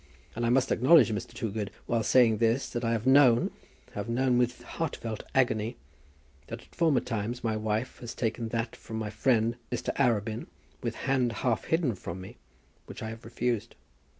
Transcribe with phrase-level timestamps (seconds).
[0.35, 1.31] And I must acknowledge, Mr.
[1.35, 3.51] Toogood, while saying this, that I have known,
[3.91, 5.75] have known with heartfelt agony,
[6.47, 9.93] that at former times my wife has taken that from my friend Mr.
[9.97, 10.47] Arabin,
[10.81, 12.37] with hand half hidden from me,
[12.87, 13.75] which I have refused.